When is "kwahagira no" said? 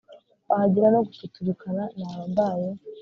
0.45-0.99